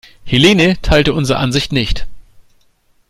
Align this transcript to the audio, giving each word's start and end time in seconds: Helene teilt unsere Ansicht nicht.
Helene 0.25 0.81
teilt 0.81 1.09
unsere 1.09 1.37
Ansicht 1.37 1.71
nicht. 1.71 2.07